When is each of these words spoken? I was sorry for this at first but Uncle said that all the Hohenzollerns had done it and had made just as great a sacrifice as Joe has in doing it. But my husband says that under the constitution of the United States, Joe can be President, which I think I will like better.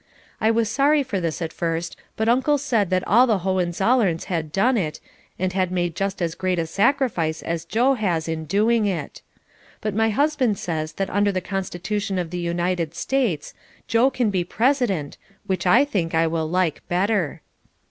I 0.39 0.49
was 0.49 0.67
sorry 0.67 1.03
for 1.03 1.19
this 1.19 1.43
at 1.43 1.53
first 1.53 1.95
but 2.17 2.27
Uncle 2.27 2.57
said 2.57 2.89
that 2.89 3.07
all 3.07 3.27
the 3.27 3.41
Hohenzollerns 3.41 4.23
had 4.23 4.51
done 4.51 4.75
it 4.75 4.99
and 5.37 5.53
had 5.53 5.71
made 5.71 5.93
just 5.95 6.23
as 6.23 6.33
great 6.33 6.57
a 6.57 6.65
sacrifice 6.65 7.43
as 7.43 7.65
Joe 7.65 7.93
has 7.93 8.27
in 8.27 8.45
doing 8.45 8.87
it. 8.87 9.21
But 9.79 9.93
my 9.93 10.09
husband 10.09 10.57
says 10.57 10.93
that 10.93 11.11
under 11.11 11.31
the 11.31 11.39
constitution 11.39 12.17
of 12.17 12.31
the 12.31 12.39
United 12.39 12.95
States, 12.95 13.53
Joe 13.87 14.09
can 14.09 14.31
be 14.31 14.43
President, 14.43 15.19
which 15.45 15.67
I 15.67 15.85
think 15.85 16.15
I 16.15 16.25
will 16.25 16.49
like 16.49 16.81
better. 16.87 17.41